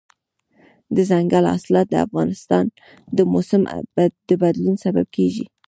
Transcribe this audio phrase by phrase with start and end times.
[0.95, 2.65] دځنګل حاصلات د افغانستان
[3.17, 3.61] د موسم
[4.29, 5.45] د بدلون سبب کېږي.